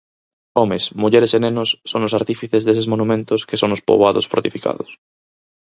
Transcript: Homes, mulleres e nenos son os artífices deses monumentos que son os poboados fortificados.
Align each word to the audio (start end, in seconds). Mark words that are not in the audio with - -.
Homes, 0.59 0.83
mulleres 1.01 1.31
e 1.37 1.39
nenos 1.45 1.69
son 1.91 2.01
os 2.07 2.15
artífices 2.19 2.63
deses 2.67 2.89
monumentos 2.93 3.45
que 3.49 3.59
son 3.61 3.69
os 3.75 3.83
poboados 3.87 4.25
fortificados. 4.31 4.89